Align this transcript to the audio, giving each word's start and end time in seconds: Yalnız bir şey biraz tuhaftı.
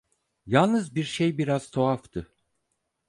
Yalnız 0.45 0.95
bir 0.95 1.03
şey 1.03 1.37
biraz 1.37 1.71
tuhaftı. 1.71 2.33